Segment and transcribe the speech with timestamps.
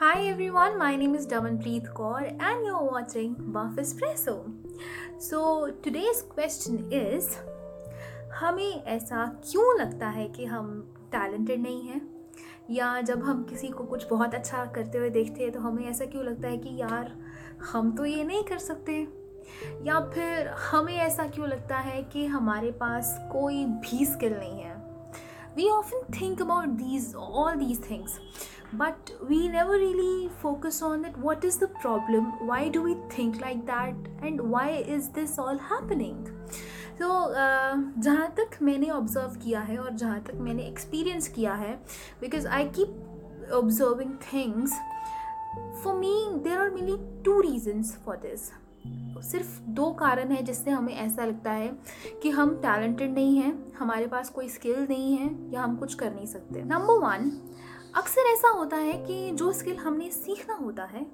[0.00, 4.54] Hi everyone, my name is Damanpreet Kaur and you're watching Buff Espresso.
[5.18, 5.40] So
[5.82, 7.26] today's question is
[8.40, 12.00] हमें ऐसा क्यों लगता है कि हम टैलेंटेड नहीं हैं?
[12.70, 16.04] या जब हम किसी को कुछ बहुत अच्छा करते हुए देखते हैं तो हमें ऐसा
[16.04, 17.12] क्यों लगता है कि यार
[17.72, 19.08] हम तो ये नहीं कर सकते?
[19.82, 24.77] या फिर हमें ऐसा क्यों लगता है कि हमारे पास कोई भी स्किल नहीं है?
[25.57, 28.19] we often think about these all these things
[28.75, 33.39] but we never really focus on that what is the problem why do we think
[33.41, 36.23] like that and why is this all happening
[36.99, 41.73] तो uh, जहाँ तक मैंने observe किया है और जहाँ तक मैंने एक्सपीरियंस किया है
[42.21, 44.73] because I keep observing things
[45.83, 48.49] for me there are mainly two reasons for this
[49.22, 51.78] सिर्फ़ दो कारण है जिससे हमें ऐसा लगता है
[52.22, 56.14] कि हम टैलेंटेड नहीं हैं, हमारे पास कोई स्किल नहीं है या हम कुछ कर
[56.14, 57.30] नहीं सकते। नंबर वन
[57.94, 61.06] अक्सर ऐसा होता है कि जो स्किल हमने सीखना होता है,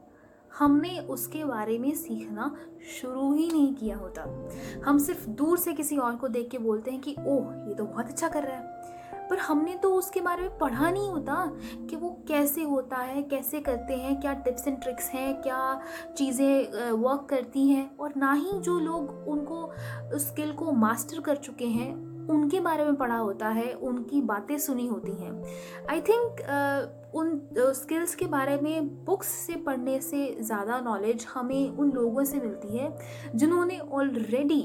[0.58, 2.56] हमने उसके बारे में सीखना
[3.00, 4.48] शुरू ही नहीं किया होता।
[4.86, 7.84] हम सिर्फ़ दूर से किसी और को देख के बोलते हैं कि, ओह, ये तो
[7.84, 8.93] बहुत अच्छा कर रहा है।
[9.30, 11.34] पर हमने तो उसके बारे में पढ़ा नहीं होता
[11.90, 15.80] कि वो कैसे होता है, कैसे करते हैं, क्या टिप्स एंड ट्रिक्स हैं, क्या
[16.16, 19.62] चीज़ें वर्क करती हैं और ना ही जो लोग उनको
[20.16, 21.92] उस स्किल को मास्टर कर चुके हैं,
[22.30, 25.32] उनके बारे में पढ़ा होता है, उनकी बातें सुनी होती हैं।
[25.90, 27.40] आई थिंक उन
[27.74, 32.76] स्किल्स के बारे में बुक्स से पढ़ने से ज़्यादा नॉलेज हमें उन लोगों से मिलती
[32.78, 32.96] है
[33.34, 34.62] जिन्होंने ऑलरेडी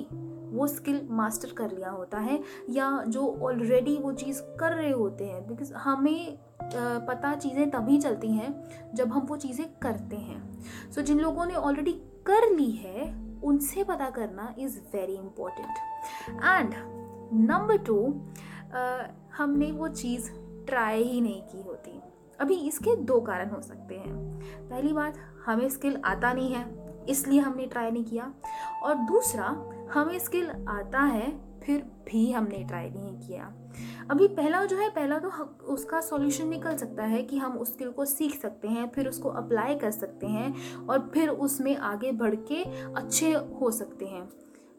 [0.50, 5.25] वो स्किल मास्टर कर लिया होता है या जो ऑलरेडी वो चीज़ कर रहे होते
[5.25, 6.38] हैं। बिकॉज़ हमें
[7.05, 11.45] पता चीज़ें तभी चलती हैं जब हम वो चीज़ें करते हैं। सो so, जिन लोगों
[11.45, 11.92] ने ऑलरेडी
[12.25, 13.11] कर ली है
[13.42, 16.73] उनसे पता करना is very important and
[17.42, 18.02] number two
[19.38, 20.30] हमने वो चीज़
[20.67, 22.02] ट्राई ही नहीं की होती।
[22.39, 24.14] अभी इसके दो कारण हो सकते हैं।
[24.70, 26.64] पहली बात हमें स्किल आता नहीं है।
[27.09, 28.33] इसलिए हमने ट्राई नहीं किया।
[28.83, 33.54] और दूसरा, हमें स्किल आता है, फिर भी हमने ट्राई नहीं किया।
[34.11, 35.27] अभी पहला जो है, पहला तो
[35.65, 39.30] उसका सॉल्यूशन निकल सकता है कि हम उस स्किल को सीख सकते हैं, फिर उसको
[39.30, 44.30] अप्लाई कर सकते हैं और फिर उसमें आगे बढ़ के अच्छे हो सकते हैं।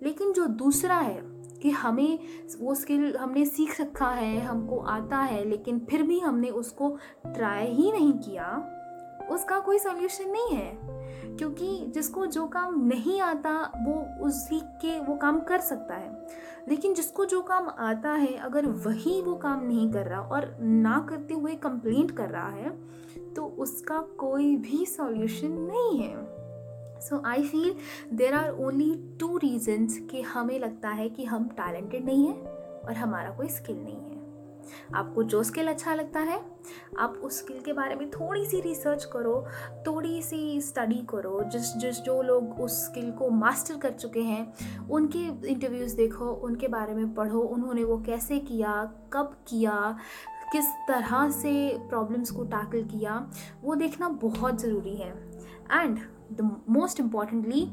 [0.03, 1.21] लेकिन जो दूसरा है
[1.63, 2.19] कि हमें
[2.61, 7.67] वो स्किल हमने सीख रखा है, हमको आता है, लेकिन फिर भी हमने उसको ट्राई
[7.67, 8.77] ही नहीं किया।
[9.31, 11.01] उसका कोई सोल्यूशन नहीं है।
[11.37, 16.27] क्योंकि जिसको जो काम नहीं आता, वो उसी के, वो काम कर सकता है।
[16.69, 21.07] लेकिन जिसको जो काम आता है, अगर वही वो काम नहीं कर रहा और ना
[21.11, 22.91] करते हुए कंप्लेंट कर रहा है
[23.35, 26.17] तो उसका कोई भी सॉल्यूशन नहीं है।
[27.01, 27.75] So I feel
[28.13, 32.43] there are only two reasons कि हमें लगता है कि हम टैलेंटेड नहीं हैं
[32.81, 34.20] और हमारा कोई स्किल नहीं है।
[34.95, 36.41] आपको जो स्किल अच्छा लगता है,
[36.99, 39.47] आप उस स्किल के बारे में थोड़ी सी रिसर्च करो
[39.87, 44.55] थोड़ी सी स्टडी करो। जिस जिस जो लोग उस स्किल को मास्टर कर चुके हैं,
[44.89, 49.99] उनके इंटरव्यूज़ देखो, उनके बारे में पढ़ो, उन्होंने वो कैसे किया, कब किया,
[50.53, 53.31] किस तरह से प्रॉब्लम्स को टैकल किया,
[53.63, 55.11] वो देखना बहुत ज़रूरी है।
[55.73, 55.99] एंड
[56.33, 57.69] द मोस्ट इम्पॉर्टेंटली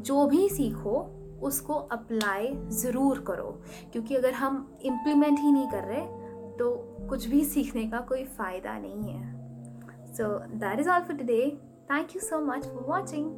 [0.00, 6.25] जो भी सीखो, उसको अप्लाई ज़रूर करो। क्योंकि अगर हम इम्प्लीमेंट ही नहीं कर रहे
[6.58, 6.70] तो
[7.08, 11.40] कुछ भी सीखने का कोई फ़ायदा नहीं है। So that is all for today
[11.90, 13.30] thank you so much for watching